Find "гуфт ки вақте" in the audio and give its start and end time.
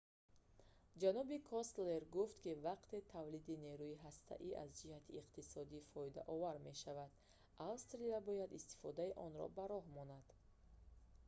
2.15-2.97